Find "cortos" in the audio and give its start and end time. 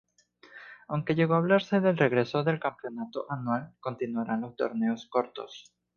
5.05-5.75